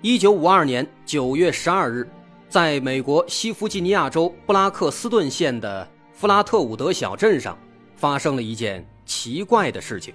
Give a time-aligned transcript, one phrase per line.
[0.00, 2.08] 一九五二年九月十二日，
[2.48, 7.58] 在美国西弗吉尼亚州布拉克斯顿县的弗拉特伍德小镇上，
[7.96, 10.14] 发生了一件奇怪的事情。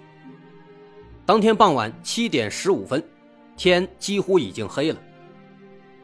[1.25, 3.03] 当天傍晚七点十五分，
[3.57, 4.97] 天几乎已经黑了。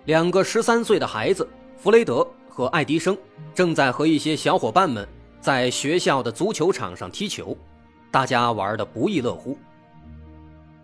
[0.04, 3.18] 两个十三岁的孩子弗雷德和爱迪生
[3.56, 5.08] 正在和一些小伙伴们
[5.40, 7.56] 在学校的足球场上踢球，
[8.12, 9.58] 大家玩得不亦乐乎。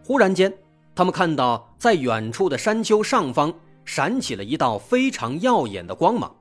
[0.02, 0.54] 忽然间，
[0.96, 6.34] 他们看到，在远处的山丘上方闪起了一道非常耀眼的光芒，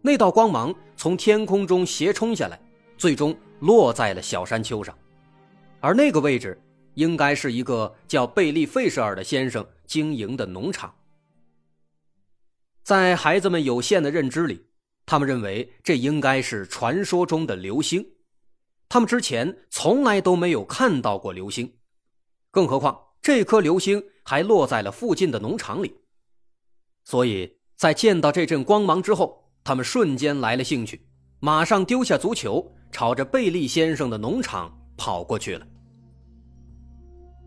[0.00, 2.58] 那道光芒从天空中斜冲下来，
[2.96, 4.96] 最终落在了小山丘上，
[5.80, 6.58] 而那个位置
[6.94, 10.94] 应该是一个叫贝利·费舍尔的先生经营的农场。
[12.82, 14.64] 在孩子们有限的认知里，
[15.04, 18.04] 他们认为这应该是传说中的流星，
[18.88, 21.74] 他们之前从来都没有看到过流星，
[22.50, 22.98] 更何况。
[23.22, 25.94] 这颗流星还落在了附近的农场里，
[27.04, 31.06] 所以在见到这阵光芒之后，他们瞬间来了兴趣，
[31.38, 35.64] 马上丢下足球，朝着贝利先生的农场跑过去了。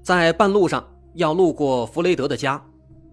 [0.01, 2.65] 在半路上要路过弗雷德的家，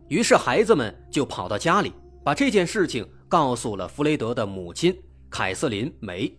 [0.07, 1.93] 于是孩子们就跑到家里，
[2.23, 4.97] 把这件事情告诉了弗雷德的母亲
[5.29, 6.33] 凯瑟琳梅。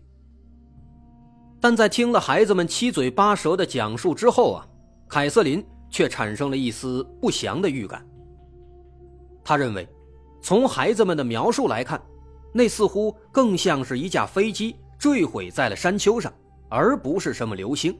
[1.59, 4.65] 但在听了孩子们七嘴八舌的讲述之后啊，
[5.09, 5.61] 凯瑟琳。
[5.93, 8.03] 却产生了一丝不祥的预感。
[9.43, 9.87] 他认为，
[10.41, 12.01] 从孩子们的描述来看，
[12.51, 16.33] 那似乎更像是一架飞机坠毁在了山丘上，
[16.67, 17.95] 而不是什么流星。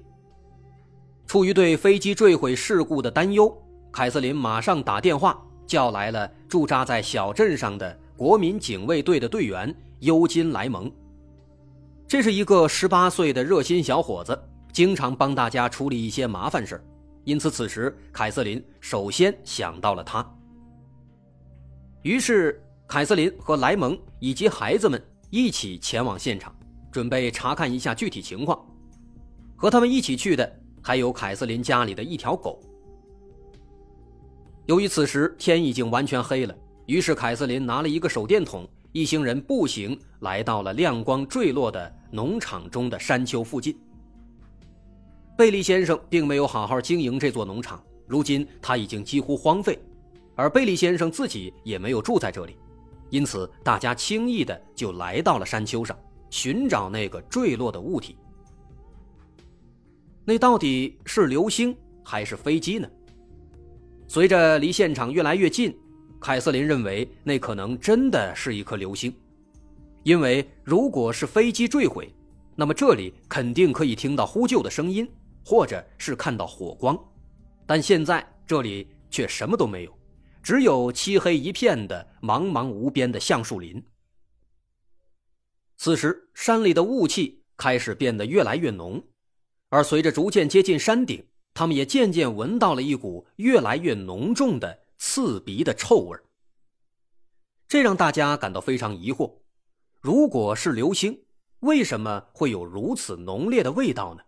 [1.27, 3.55] 出于对飞机坠毁事故的担忧，
[3.91, 10.91] 凯瑟琳马上打电话叫来了驻扎在小镇上的国民警卫队的队员尤金·莱蒙。
[12.07, 14.37] 这是一个十八岁的热心小伙子，
[14.71, 16.83] 经常帮大家处理一些麻烦事儿。
[17.25, 20.25] 因此，此时凯瑟琳首先想到了他。
[22.01, 26.53] 于是，凯瑟琳和莱蒙以及孩子们一起前往现场，
[26.91, 28.59] 准备查看一下具体情况。
[29.55, 32.59] 和他们一起去的还有凯瑟琳家里的一条狗。
[34.65, 36.53] 由于此时天已经完全黑了，
[36.85, 43.77] 于是凯瑟琳拿了一个手电筒，一行人步行来到了亮光坠落的农场中的山丘附近。
[45.35, 49.79] 贝利先生并没有好好经营这座农场，如今他已经几乎荒废，
[50.35, 52.55] 而贝利先生自己也没有住在这里，
[53.09, 55.97] 因此大家轻易的就来到了山丘上，
[56.29, 58.15] 寻找那个坠落的物体。
[60.23, 62.87] 那到底是流星还是飞机呢？
[64.07, 65.75] 随着离现场越来越近，
[66.21, 69.11] 凯瑟琳认为那可能真的是一颗流星，
[70.03, 72.13] 因为如果是飞机坠毁，
[72.55, 75.09] 那么这里肯定可以听到呼救的声音。
[75.45, 76.97] 或者是看到火光，
[77.65, 79.97] 但现在这里却什么都没有，
[80.41, 83.83] 只有漆黑一片的茫茫无边的橡树林。
[85.77, 89.03] 此时，山里的雾气开始变得越来越浓，
[89.69, 96.17] 而随着逐渐接近山顶，他们也渐渐闻到了一股越来越浓重的刺鼻的臭味
[97.67, 99.39] 这让大家感到非常疑惑：
[99.99, 101.25] 如果是流星，
[101.59, 104.23] 为什么会有如此浓烈的味道呢？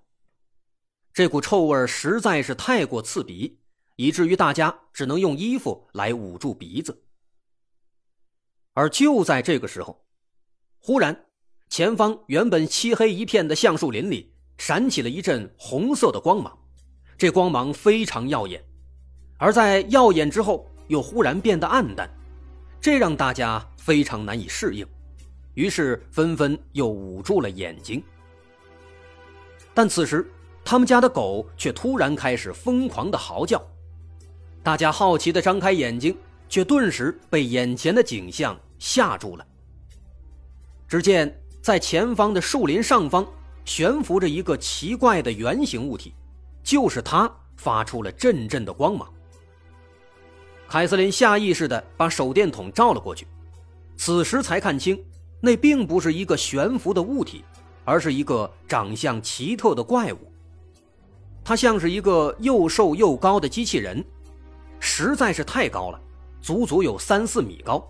[1.16, 3.58] 这股臭味实在是太过刺鼻，
[3.96, 7.06] 以至于大家只能用衣服来捂住鼻子。
[8.74, 10.06] 而就在这个时候，
[10.82, 11.28] 忽然，
[11.70, 16.54] 前方原本漆黑一片的橡树林里闪起了一阵红色的光芒，
[17.18, 18.62] 这光芒非常耀眼，
[19.38, 22.10] 而在耀眼之后又忽然变得暗淡，
[22.82, 24.86] 这让大家非常难以适应，
[25.54, 28.04] 于是纷纷又捂住了眼睛。
[29.74, 30.30] 但此时。
[30.66, 33.64] 他们家的狗却突然开始疯狂的嚎叫，
[34.64, 36.18] 大家好奇的张开眼睛，
[36.50, 39.46] 却顿时被眼前的景象吓住了。
[40.88, 43.24] 只见在前方的树林上方
[43.64, 46.16] 悬浮着一个奇怪的圆形物体，
[46.64, 49.08] 就是它发出了阵阵的光芒。
[50.68, 53.28] 凯瑟琳下意识地把手电筒照了过去，
[53.98, 55.00] 此时才看清，
[55.40, 57.46] 那并不是一个悬浮的物体，
[57.84, 60.32] 而是一个长相奇特的怪物。
[61.46, 64.04] 它像是一个又瘦又高的机器人，
[64.80, 66.02] 实在是太高了，
[66.42, 67.88] 足足有三四米高，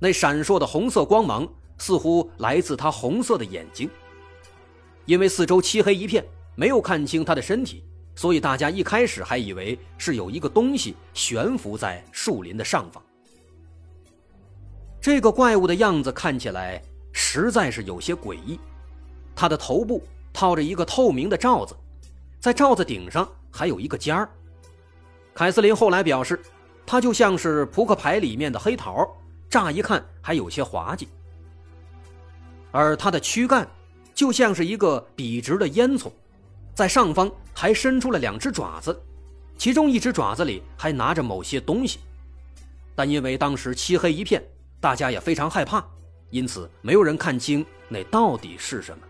[0.00, 1.48] 那闪烁的红色光芒
[1.78, 3.88] 似乎来自它红色的眼睛。
[5.04, 6.26] 因为四周漆黑一片，
[6.56, 7.84] 没有看清它的身体，
[8.16, 13.00] 所以大家一开始还以为是有一个东西悬浮在树林的上方。
[15.00, 16.82] 这个怪物的样子看起来
[17.12, 18.58] 实在是有些诡异，
[19.36, 20.02] 它的头部
[20.32, 21.76] 套着一个透明的罩子，
[22.42, 24.28] 在罩子顶上还有一个尖儿。
[25.32, 26.42] 凯瑟琳后来表示，
[26.84, 29.08] 它就像是扑克牌里面的黑桃，
[29.48, 31.06] 乍一看还有些滑稽。
[32.72, 33.64] 而它的躯干
[34.12, 36.10] 就像是一个笔直的烟囱，
[36.74, 39.00] 在上方还伸出了两只爪子，
[39.56, 42.00] 其中一只爪子里还拿着某些东西，
[42.96, 44.42] 但因为当时漆黑一片。
[44.80, 45.80] 大家也非常害怕，
[46.30, 49.04] 因此没有人看清那到底是什么。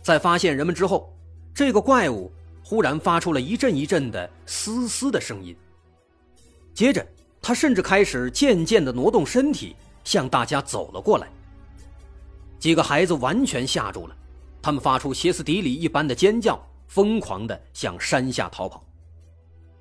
[0.00, 1.14] 在发现人们之后，
[1.54, 2.30] 这个怪物
[2.64, 5.56] 忽然发出了一阵一阵的嘶嘶的声音，
[6.72, 7.06] 接着
[7.42, 11.28] 他甚至开始渐渐的挪动身体，向大家走了过来。
[12.58, 14.16] 几个孩子完全吓住了，
[14.62, 18.84] 他们发出歇斯底里一般的尖叫，疯狂的向山下逃跑，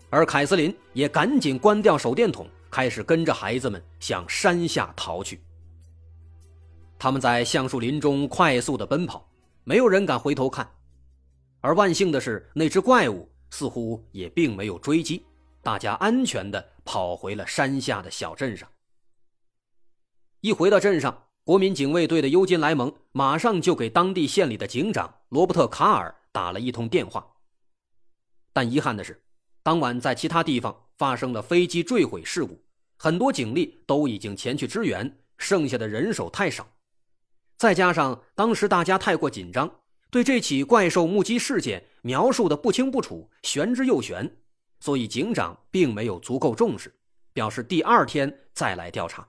[0.09, 2.47] 而凯瑟琳也赶紧关掉手电筒。
[2.71, 5.41] 开始跟着孩子们向山下逃去。
[6.99, 9.27] 他们在橡树林中快速的奔跑，
[9.63, 10.69] 没有人敢回头看。
[11.61, 15.25] 而万幸的是，那只怪物似乎也并没有追击，
[15.61, 18.69] 大家安全的跑回了山下的小镇上。
[20.41, 27.25] 一回到镇上，国民警卫队的尤金·莱蒙马上就给当地县里的警长罗伯特·卡尔打了一通电话。
[28.53, 29.21] 但遗憾的是，
[29.63, 30.85] 当晚在其他地方。
[30.99, 32.61] 发生了飞机坠毁事故，
[32.97, 36.67] 很多警力都已经前去支援，剩下的人手太少，
[37.55, 39.78] 再加上当时大家太过紧张，
[40.11, 44.37] 对这起怪兽目击事件描述的不清不楚，玄之又玄，
[44.79, 46.91] 所以警长并没有足够重视，
[47.31, 49.27] 表示第二天再来调查。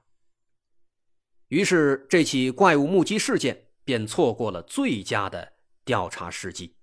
[1.48, 5.52] 于是这起怪物目击事件便错过了最佳的
[5.84, 6.74] 调查时机。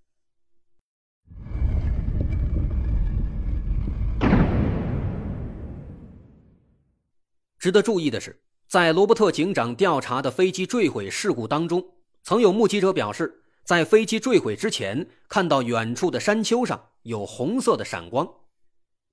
[7.57, 11.83] 值得注意的是，在罗伯特警长调查的飞机坠毁事故当中，
[12.21, 18.25] 曾有目击者表示，在飞机坠毁之前，看到远处的山丘上有红色的闪光，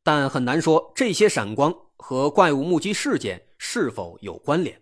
[0.05, 4.81] 但很难说这些闪光和怪物目击事件是否有关联。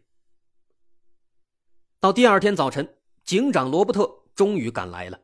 [1.99, 5.19] 到第二天早晨，警长罗伯特终于赶来了，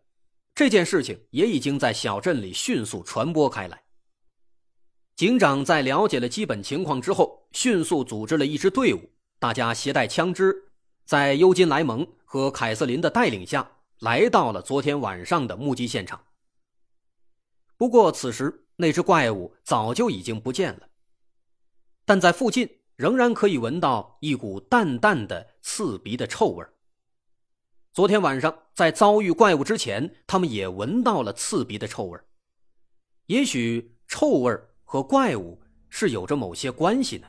[0.55, 3.83] 这件事情也已经在小镇里迅速传播开来。
[5.15, 10.71] 警长在了解了基本情况之后，迅速组织了一支队伍，大家携带枪支，
[11.05, 16.21] 在尤金·莱蒙和凯瑟琳的带领下，来到了昨天晚上的目击现场。
[17.77, 20.89] 不过，此时那只怪物早就已经不见了，
[22.05, 26.65] 但在附近仍然可以闻到一股淡淡的刺鼻的臭味。
[27.93, 32.21] 昨天晚上在遭遇怪物之前，他们也闻到了刺鼻的臭味。
[33.27, 37.27] 也许臭味和怪物是有着某些关系的。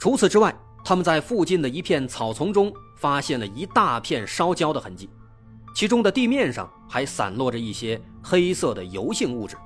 [0.00, 0.54] 除此之外，
[0.84, 5.08] 他们在附近的一片草丛中发现了一大片烧焦的痕迹，
[5.74, 9.56] 其中的地面上还散落着一些黑色的油性物质，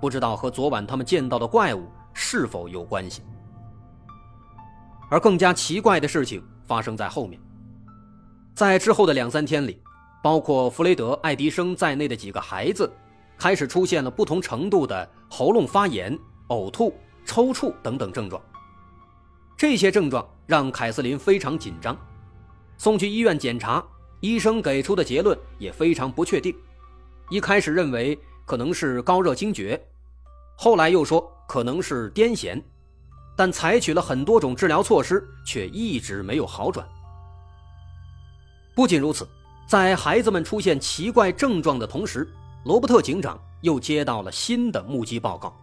[0.00, 3.22] 不知道和昨晚他们见到的怪物是否有关系。
[5.08, 7.40] 而更加奇怪的事情发生在后面，
[8.54, 9.82] 在之后的两三天里，
[10.22, 12.90] 包括弗雷德、爱迪生在内的几个孩子。
[13.38, 16.16] 开始出现了不同程度的喉咙发炎、
[16.50, 16.94] 呕吐、
[17.24, 18.40] 抽搐等等症状。
[19.62, 21.96] 这些症状让凯瑟琳非常紧张，
[22.78, 23.80] 送去医院检查，
[24.18, 26.52] 医生给出的结论也非常不确定。
[27.30, 29.80] 一开始认为可能是高热惊厥，
[30.56, 32.60] 后来又说可能是癫痫，
[33.36, 36.84] 但采取了很多种治疗措施，却一直没有好转。
[38.74, 39.28] 不仅如此，
[39.68, 42.28] 在孩子们出现奇怪症状的同时，
[42.64, 45.56] 罗伯特警长又接到了新的目击报告。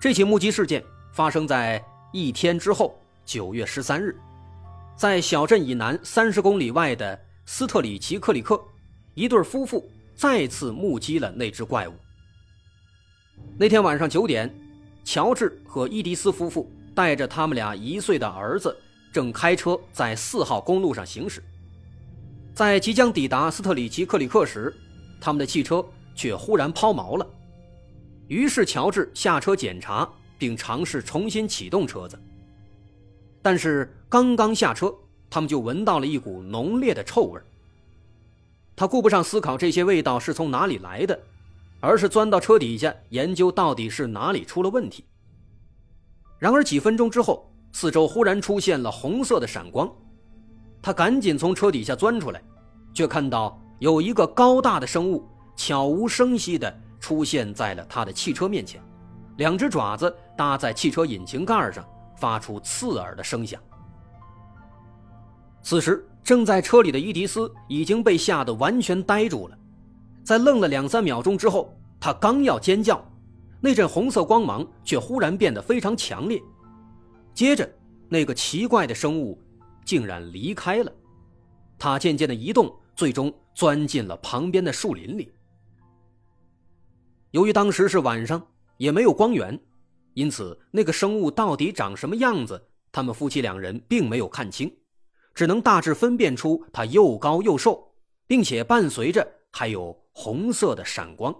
[0.00, 0.80] 这起目击事件
[1.12, 4.18] 发生在一天之后，九月十三日，
[4.96, 8.58] 在小镇以南三十公里外的斯特里奇克里克，
[9.14, 11.92] 一对夫妇再次目击了那只怪物。
[13.58, 14.52] 那天晚上九点，
[15.04, 18.74] 乔治和伊迪丝夫妇带着他们俩一岁的儿子，
[19.12, 21.42] 正开车在四号公路上行驶，
[22.54, 24.74] 在即将抵达斯特里奇克里克时。
[25.20, 25.84] 他们的汽车
[26.14, 27.26] 却忽然抛锚了，
[28.28, 32.18] 于是乔治下车检查，并尝试重新启动车子。
[33.42, 34.94] 但是刚刚下车，
[35.28, 37.40] 他们就闻到了一股浓烈的臭味。
[38.74, 41.18] 他顾不上思考这些味道是从哪里来的，
[41.80, 45.04] 而是钻到车底下研究到底是哪里出了问题。
[46.38, 49.90] 然而几分钟之后，四周忽然出现了红色的闪光，
[50.80, 52.40] 他赶紧从车底下钻出来，
[52.94, 55.26] 却看到有一个高大的生物
[55.56, 58.80] 悄无声息地出现在了他的汽车面前，
[59.38, 61.84] 两只爪子搭在汽车引擎盖上，
[62.16, 63.60] 发出刺耳的声响。
[65.60, 69.58] 此时，正在车里的伊迪丝已经被吓得完全呆住了，
[70.22, 73.04] 在愣了两三秒钟之后，他刚要尖叫。
[73.60, 76.40] 那阵红色光芒却忽然变得非常强烈，
[77.34, 77.68] 接着，
[78.08, 79.36] 那个奇怪的生物
[79.84, 80.92] 竟然离开了。
[81.76, 85.32] 它渐渐的移动，最终钻进了旁边的树林里。
[87.32, 88.40] 由于当时是晚上，
[88.76, 89.58] 也没有光源，
[90.14, 94.74] 因此那个生物到底长什么样子，他们夫妻两人并没有看清，
[95.34, 97.94] 只能大致分辨出它又高又瘦，
[98.26, 101.34] 并且伴随着还有红色的闪光。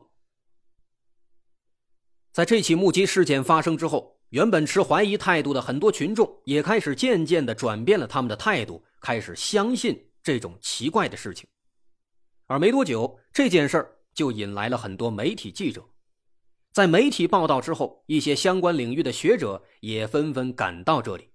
[2.33, 11.49] 在这起目击事件发生之后，原本持怀疑态度的很多群众也开始渐渐地转变了他们的态度，开始相信这种奇怪的事情。
[12.47, 15.85] 而没多久，这件事儿就引来了很多媒体记者。
[16.73, 21.29] 在媒体报道之后，一些相关领域的学者也纷纷赶到这里。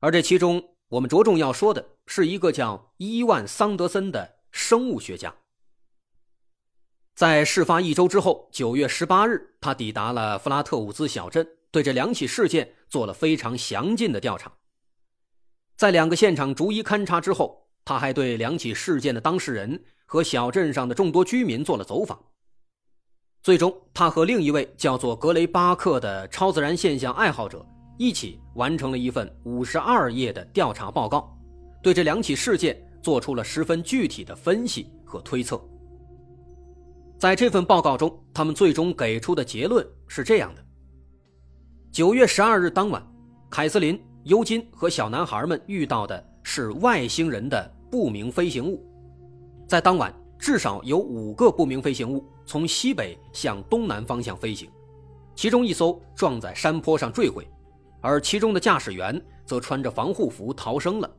[0.00, 5.34] 而这其中，我们着重要说的是一个叫伊万·桑德森的生物学家。
[7.14, 14.52] 在事发一周之后，九月十八日，他抵达了弗拉特伍兹小镇，对这两起事件做了非常详尽的调查。
[15.76, 22.24] 在两个现场逐一勘察之后，他还对两起事件的当事人和小镇上的众多居民做了走访。
[23.44, 27.62] 最终，他和另一位叫做格雷巴克的超自然现象爱好者
[27.98, 31.30] 一起完成了一份五十二页的调查报告，
[31.82, 35.60] 对这两起事件做出了十分具体的分析和推测。
[37.18, 40.64] 在这份报告中，他们最终给出的结论是这样的：
[41.92, 43.06] 九月十二日当晚，
[43.50, 48.82] 凯瑟琳、尤金和小男孩们遇到的是外星人的不明飞行物。
[49.68, 54.70] 在当晚，至少有五个不明飞行物从西北向东南方向飞行，
[55.34, 57.46] 其中一艘撞在山坡上坠毁，
[58.00, 61.10] 而其中的驾驶员则穿着防护服逃生了，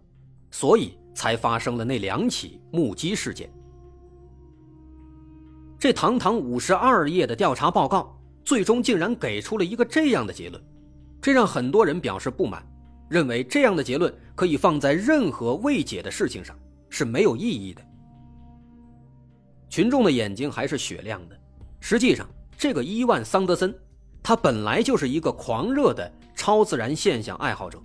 [0.51, 3.49] 所以才发生了那两起目击事件。
[5.79, 10.63] 这堂堂五十二页的调查报告，最终竟然给出了一个这样的结论，
[11.21, 12.65] 这让很多人表示不满，
[13.09, 16.57] 认为这样的结论可以放在任何未解的事情上
[16.89, 17.81] 是没有意义的。
[19.75, 21.37] 群众的眼睛还是雪亮的。
[21.81, 22.25] 实际上，
[22.57, 23.75] 这个伊万·桑德森，
[24.23, 27.77] 他本来就是一个狂热的超自然现象爱好者，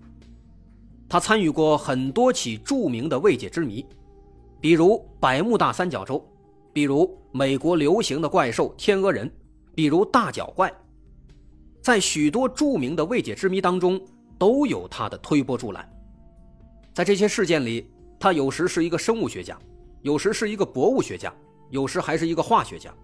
[1.08, 3.84] 他参与过很多起著名的未解之谜，
[4.60, 6.24] 比如百慕大三角洲。
[6.72, 9.28] 比如美国流行的怪兽天鹅人，
[9.74, 10.72] 比如大脚怪，
[11.82, 14.00] 在许多著名的未解之谜当中
[14.38, 15.84] 都有他的推波助澜。
[16.94, 19.58] 在这些事件里，他有时是一个生物学家，
[20.02, 21.34] 有时是一个博物学家，
[21.70, 22.94] 有时还是一个化学家。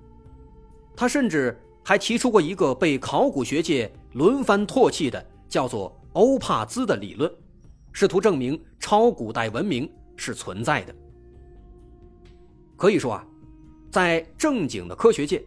[0.95, 7.33] 他甚至还提出过一个被考古学界轮番唾弃的叫做欧帕兹的理论，
[7.93, 10.95] 试图证明超古代文明是存在的。
[12.77, 13.27] 可以说啊。
[13.89, 15.43] 在正经的科学界，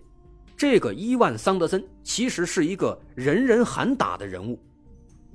[0.58, 4.58] 这个伊万·桑德森其实是一个人人喊打的人物。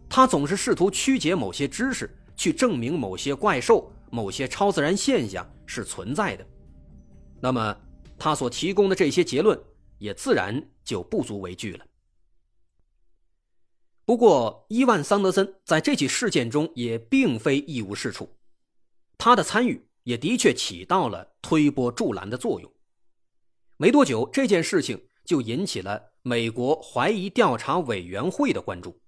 [0.09, 6.45] 他总是试图曲解某些知识，去证明某些怪兽、某些超自然现象是存在的。
[7.41, 7.77] 那么，
[8.19, 9.59] 他所提供的这些结论
[9.99, 11.87] 也自然就不足为惧了。
[14.07, 18.37] 不过，伊万·桑德森在这起事件中也并非一无是处，
[19.17, 22.71] 他的参与也的确起到了推波助澜的作用。
[23.77, 29.01] 没多久，这件事情就引起了美国怀疑调查委员会的关注。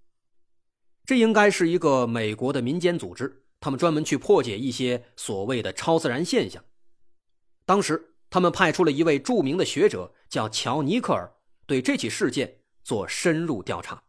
[1.05, 6.65] 这应该是一个美国的民间组织，他们专门去破解一些所谓的超自然现象。
[7.65, 11.33] 当时，他们派出了一位著名的学者，叫乔·尼克尔，
[11.65, 14.03] 对这起事件做深入调查。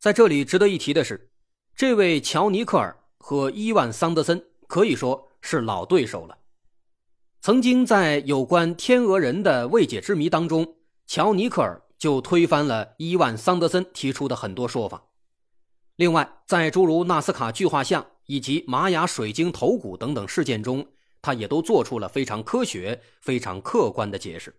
[0.00, 1.30] 在这里值得一提的是。
[1.76, 6.36] 这位乔尼克尔和伊万桑德森可以说是老对手了。
[7.40, 10.74] 曾经在有关天鹅人的未解之谜当中，
[11.06, 15.04] 乔尼克尔就推翻了伊万桑德森提出的很多说法。
[15.96, 20.86] 另外，在诸如纳斯卡巨画像以及玛雅水晶头骨等等事件中，
[21.20, 24.54] 他也都做出了非常科学、非常客观的解释。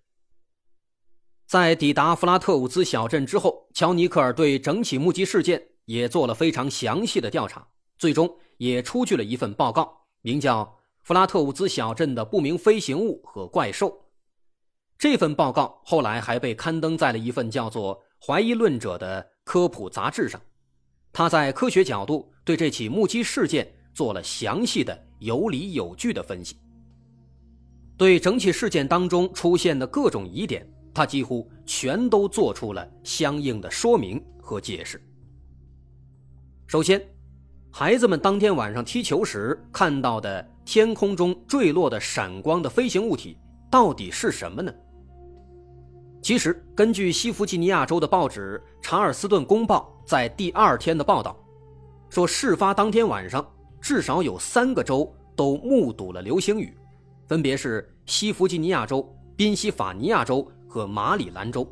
[1.48, 5.70] 在抵达弗拉特伍兹小镇之后，乔尼克尔对整起目击事件。
[5.88, 7.66] 也做了非常详细的调查，
[7.98, 10.66] 最终也出具了一份报告，名叫
[11.02, 14.10] 《弗拉特伍兹小镇的不明飞行物和怪兽。
[14.98, 20.42] 这份报告后来还被刊登在了一份叫做《怀疑论者》的科普杂志上。
[21.18, 26.56] 他在科学角度对这起目击事件做了详细的、有理有据的分析。
[27.98, 35.02] 对整起事件当中出现的各种疑点，他几乎全都做出了相应的说明和解释。
[36.68, 37.02] 首先，
[37.72, 43.40] 孩子们当天晚上踢球时看到的天空中坠落的闪光的飞行物体
[43.72, 44.72] 到底是什么呢？
[46.22, 51.38] 其实，根据西弗吉尼亚州的报纸《查尔斯顿公报》在第二天的报道，
[52.10, 53.46] 说事发当天晚上
[53.82, 56.74] 至少有三个州都目睹了流星雨，
[57.28, 61.70] 分别是西弗吉尼亚州、宾夕法尼亚州和马里兰州。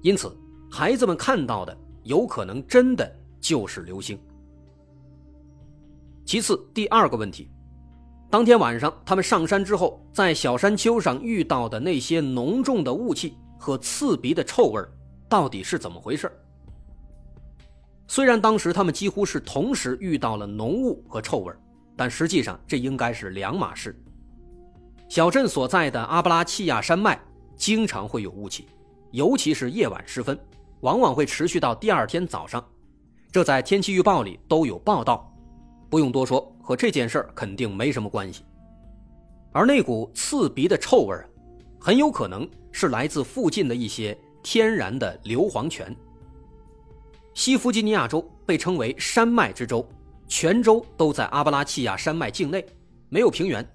[0.00, 0.36] 因此，
[0.68, 3.08] 孩子们看到的有可能真的
[3.40, 4.18] 就是流星。
[6.24, 7.48] 其次，第二个问题，
[8.28, 14.82] 当天晚上他们上山之后，在小山丘上遇到的那些浓重的雾气和刺鼻的臭味
[15.28, 16.28] 到底是怎么回事？
[18.06, 21.52] 虽然当时他们几乎是同时遇到了浓雾和臭味
[21.96, 23.96] 但实际上这应该是两码事。
[25.08, 27.20] 小镇所在的阿布拉契亚山脉
[27.56, 28.66] 经常会有雾气，
[29.10, 30.38] 尤其是夜晚时分，
[30.80, 32.64] 往往会持续到第二天早上，
[33.30, 35.30] 这在天气预报里都有报道。
[35.90, 38.42] 不用多说，和这件事儿肯定没什么关系。
[39.52, 41.28] 而那股刺鼻的臭味儿，
[41.78, 45.94] 很有可能是来自附近的一些天然的硫磺泉。
[47.34, 49.86] 西弗吉尼亚州被称为山脉之州，
[50.26, 52.64] 全州都在阿巴拉契亚山脉境内，
[53.08, 53.66] 没有平原，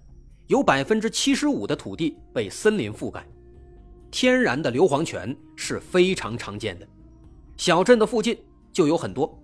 [0.47, 3.25] 有百分之七十五的土地被森林覆盖，
[4.11, 6.87] 天然的硫磺泉是非常常见的，
[7.55, 8.37] 小镇的附近
[8.71, 9.37] 就有很多，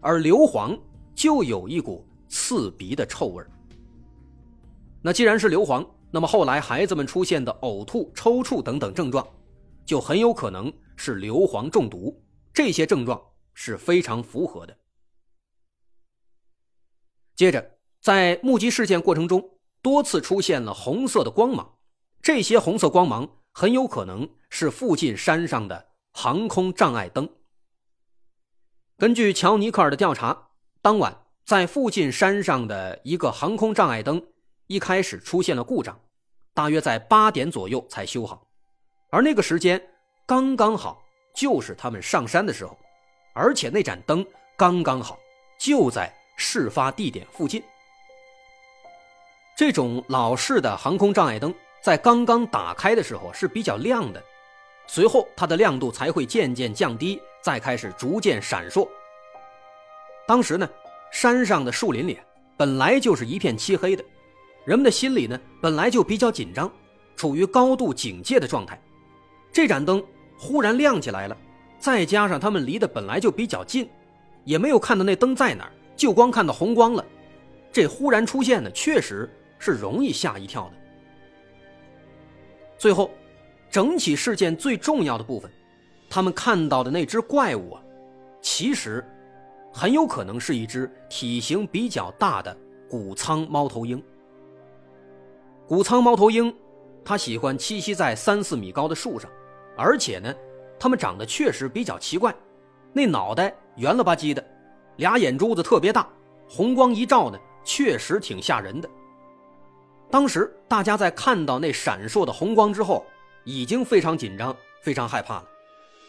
[0.00, 0.78] 而硫磺
[1.14, 2.04] 就有一股。
[2.30, 3.42] 刺鼻的臭味
[5.00, 9.26] 那既然是硫磺，那么后来孩子们出现的呕吐、抽搐等等症状，
[9.86, 12.14] 就很有可能是硫磺中毒。
[12.52, 13.18] 这些症状
[13.60, 14.78] 是非常符合的。
[17.34, 21.78] 接着，在目击事件过程中，多次出现了红色的光芒，
[22.22, 27.28] 这些红色光芒很有可能是附近山上的航空障碍灯。
[28.96, 31.24] 根据乔尼克尔的调查，当晚。
[31.44, 34.22] 在附近山上的一个航空障碍灯
[34.66, 35.98] 一开始出现了故障，
[36.52, 38.46] 大约在八点左右才修好，
[39.08, 39.82] 而那个时间
[40.26, 41.02] 刚刚好，
[41.34, 42.78] 就是他们上山的时候，
[43.38, 45.16] 而且那盏灯刚刚好
[45.56, 47.62] 就在事发地点附近。
[49.56, 54.22] 这种老式的航空障碍灯在刚刚打开的时候是比较亮的，
[54.86, 58.88] 随后它的亮度才会渐渐降低，再开始逐渐闪烁。
[60.26, 60.68] 当时呢。
[61.10, 62.18] 山上的树林里
[62.54, 64.04] 本来就是一片漆黑的，
[64.66, 66.70] 人们的心里呢本来就比较紧张，
[67.16, 68.78] 处于高度警戒的状态。
[69.50, 70.04] 这盏灯
[70.36, 71.34] 忽然亮起来了，
[71.78, 73.88] 再加上他们离得本来就比较近，
[74.44, 77.04] 也没有看到那灯在哪儿，就光看到红光了。
[77.72, 80.72] 这忽然出现的确实是容易吓一跳的。
[82.76, 83.10] 最后，
[83.70, 85.50] 整起事件最重要的部分，
[86.08, 87.82] 他们看到的那只怪物啊，
[88.40, 89.04] 其实。
[89.70, 92.56] 很有可能是一只体型比较大的
[92.88, 94.02] 谷仓猫头鹰。
[95.68, 96.52] 谷仓猫头鹰，
[97.04, 99.30] 它喜欢栖息在三四米高的树上，
[99.76, 100.34] 而且呢，
[100.78, 102.34] 他们长得确实比较奇怪，
[102.92, 104.44] 那脑袋圆了吧唧的，
[104.96, 106.08] 俩眼珠子特别大，
[106.48, 108.88] 红光一照呢，确实挺吓人的。
[110.10, 113.04] 当时大家在看到那闪烁的红光之后，
[113.44, 115.44] 已经非常紧张，非常害怕了。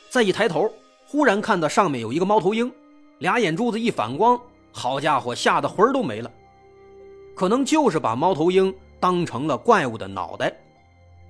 [0.10, 0.71] 再一抬头，
[1.05, 2.71] 忽然看到上面有一个猫头鹰。
[3.19, 4.39] 俩眼珠子一反光，
[4.71, 6.32] 好家伙，吓得魂都没了。
[7.36, 10.58] 可能就是把猫头鹰当成了怪物的脑袋，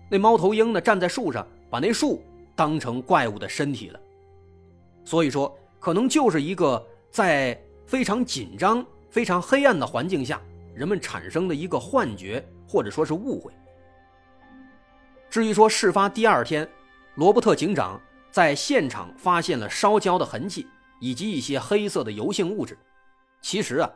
[0.08, 2.22] 那猫头鹰呢站在树上，把那树
[2.60, 4.00] 当成怪物的身体了。
[5.06, 10.42] 所以说，可能就是一个在非常紧张、非常黑暗的环境下，
[10.76, 13.54] 人们产生的一个幻觉，或者说是误会。
[15.30, 16.70] 至于说事发第二天，
[17.16, 17.98] 罗伯特警长
[18.30, 20.68] 在现场发现了烧焦的痕迹。
[21.02, 22.78] 以及一些黑色的油性物质，
[23.40, 23.90] 其实啊，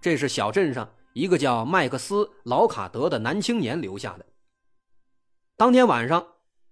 [0.00, 4.26] 这是小镇上一个叫麦克斯·劳卡德的男青年留下的。
[5.56, 6.26] 当天晚上，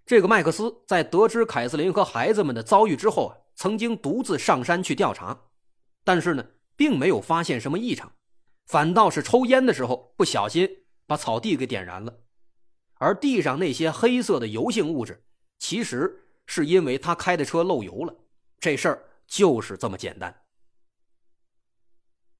[0.08, 5.38] 这个麦克斯在得知凯瑟琳和孩子们的遭遇之后啊，曾经独自上山去调查，
[6.02, 8.10] 但是呢，并没有发现什么异常，
[8.64, 10.66] 反倒是抽烟的时候不小心
[11.06, 12.20] 把草地给点燃了，
[12.94, 15.22] 而地上那些黑色的油性物质，
[15.58, 18.16] 其实是因为他开的车漏油了。
[18.58, 19.04] 这事儿。
[19.30, 20.34] 就是这么简单。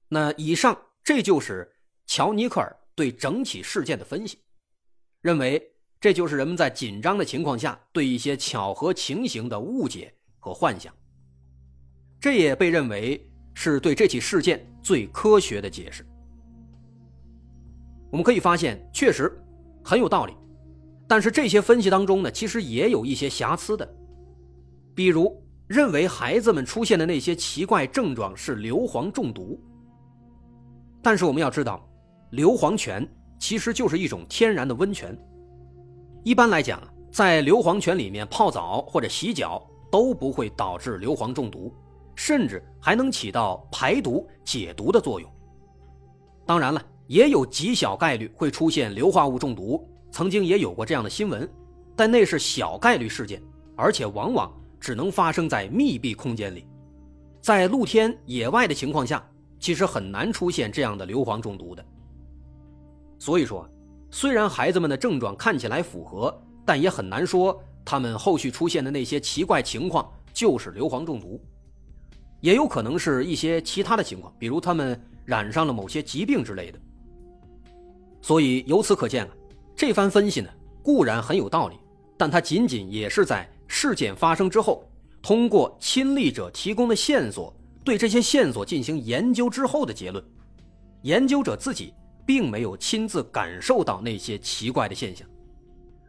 [0.07, 1.71] 那以上这就是
[2.07, 4.39] 乔尼克尔对整起事件的分析，
[5.21, 10.93] 认为这就是人们在紧张的情况下对一些巧合情形的误解和幻想。
[12.19, 16.05] 这也被认为是对这起事件最科学的解释。
[18.11, 19.31] 我们可以发现，确实
[19.83, 20.33] 很有道理，
[21.07, 23.87] 但是这些分析当中呢，其实也有一些瑕疵的，
[24.95, 29.61] 比如认为孩子们出现的那些奇怪症状是硫磺中毒。
[31.01, 31.87] 但是我们要知道，
[32.31, 33.07] 硫磺泉
[33.37, 35.17] 其实就是一种天然的温泉，
[36.29, 36.79] 一般来讲，
[37.11, 39.59] 在硫磺泉里面泡澡或者洗脚
[39.91, 41.73] 都不会导致硫磺中毒，
[42.13, 45.27] 甚至还能起到排毒解毒的作用。
[46.45, 46.79] 当然了。
[47.07, 51.49] 也有极小概率会出现硫化物中毒，曾经也有过这样的新闻，
[51.95, 53.41] 但那是小概率事件，
[53.75, 56.67] 而且往往只能发生在密闭空间里，
[57.41, 59.27] 在露天野外的情况下，
[59.59, 61.83] 其实很难出现这样的硫磺中毒的。
[63.17, 63.67] 所以说，
[64.11, 71.39] 虽然孩子们的症状看起来符合，但也很难说他们后续出现的那些奇怪情况就是硫磺中毒，
[72.41, 76.79] 也有可能是一些其他的情况，比如他们染上了某些疾病之类的。
[78.21, 79.31] 所以由此可见啊，
[79.75, 80.49] 这番分析呢
[80.83, 81.75] 固然很有道理，
[82.17, 84.83] 但它仅仅也是在事件发生之后，
[85.21, 90.23] 通过亲历者提供的线索，对这些线索进行研究之后的结论。
[91.03, 91.93] 研究者自己
[92.29, 95.27] 并没有亲自感受到那些奇怪的现象，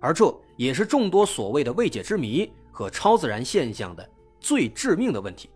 [0.00, 4.06] 而这也是众多所谓的未解之谜和超自然现象的
[4.38, 5.48] 最致命的问题，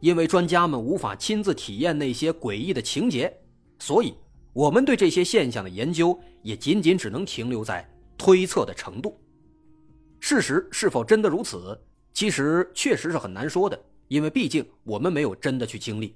[0.00, 3.34] 因为专家们无法亲自体验那些诡异的情节，
[3.78, 4.12] 所以。
[4.52, 9.18] 我们对这些现象的研究也仅仅只能停留在推测的程度，
[10.20, 11.80] 事实是否真的如此，
[12.12, 16.14] 其实确实是很难说的，因为毕竟我们没有真的去经历。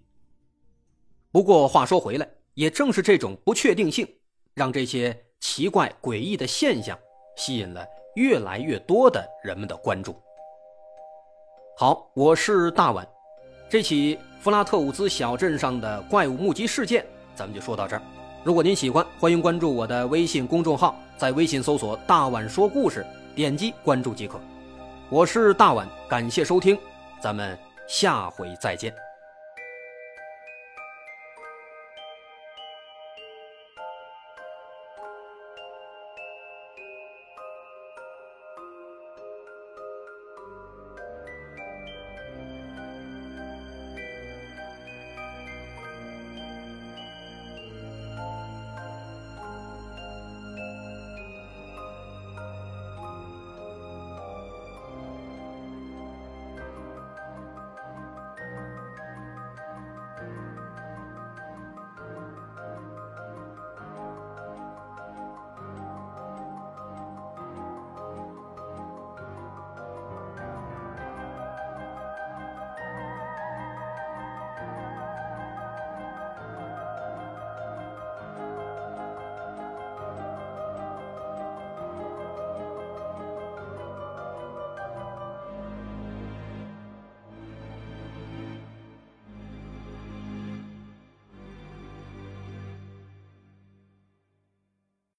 [1.33, 4.09] 不过话说回来，也正是这种不确定性，
[4.55, 6.99] 让这些奇怪诡异的现象
[7.37, 10.17] 吸引了越来越多的人们的关注。
[11.77, 13.07] 好，我是大碗，
[13.69, 18.01] 这起弗拉特伍兹小镇上的怪物目击事件，咱们就说到这儿。
[18.43, 23.05] 如果您喜欢，欢迎关注我的微信公众号，在微信搜索“大碗说故事”，
[23.37, 24.41] 点击关注即可。
[25.11, 26.79] 我是大碗，感谢收听，
[27.21, 29.06] 咱们下回再见。